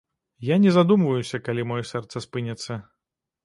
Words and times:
Я 0.47 0.55
не 0.63 0.71
задумваюся, 0.77 1.41
калі 1.49 1.67
маё 1.75 1.85
сэрца 1.93 2.25
спыніцца. 2.29 2.83